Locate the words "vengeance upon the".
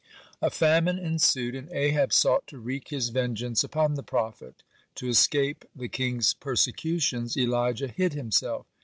3.09-4.01